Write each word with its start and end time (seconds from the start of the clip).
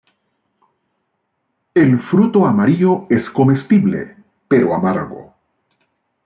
El 1.75 1.99
fruto 2.01 2.47
amarillo, 2.47 3.05
es 3.11 3.29
comestible, 3.29 4.15
pero 4.47 4.73
amargo. 4.73 5.35